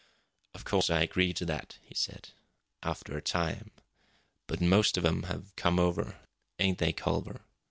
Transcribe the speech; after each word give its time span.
"Of 0.55 0.65
course, 0.65 0.89
I 0.89 1.03
agree 1.03 1.31
to 1.33 1.45
that," 1.45 1.77
he 1.83 1.93
said. 1.93 2.29
"After 2.81 3.15
a 3.15 3.21
time. 3.21 3.69
But 4.47 4.59
most 4.59 4.97
of 4.97 5.05
'em 5.05 5.25
have 5.29 5.55
come 5.55 5.77
over, 5.77 6.19
ain't 6.57 6.79
they, 6.79 6.91
Culver? 6.91 7.41